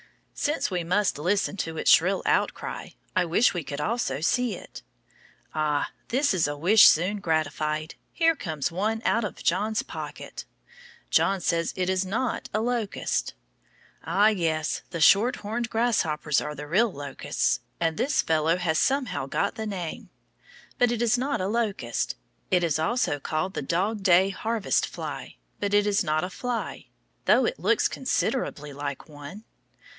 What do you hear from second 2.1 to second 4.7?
out cry, I wish we could also see